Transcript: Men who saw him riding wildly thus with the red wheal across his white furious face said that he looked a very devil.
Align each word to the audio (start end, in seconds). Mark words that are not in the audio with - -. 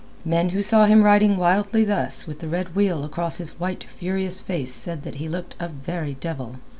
Men 0.25 0.49
who 0.49 0.63
saw 0.63 0.85
him 0.85 1.03
riding 1.03 1.37
wildly 1.37 1.85
thus 1.85 2.25
with 2.25 2.39
the 2.39 2.47
red 2.47 2.73
wheal 2.73 3.03
across 3.03 3.37
his 3.37 3.59
white 3.59 3.83
furious 3.83 4.41
face 4.41 4.73
said 4.73 5.03
that 5.03 5.17
he 5.21 5.29
looked 5.29 5.53
a 5.59 5.67
very 5.69 6.15
devil. 6.15 6.55